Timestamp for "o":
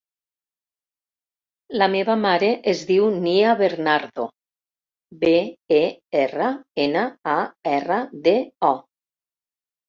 8.73-8.75